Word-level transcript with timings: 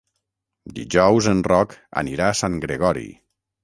Dijous 0.79 1.29
en 1.33 1.45
Roc 1.51 1.79
anirà 2.05 2.31
a 2.33 2.43
Sant 2.43 2.61
Gregori. 2.69 3.11